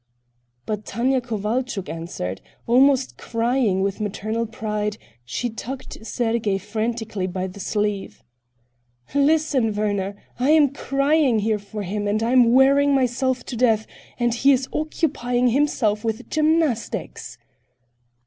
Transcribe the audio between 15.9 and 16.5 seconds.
with